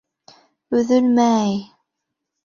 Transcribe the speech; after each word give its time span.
Өҙөлмә-әй... 0.79 1.53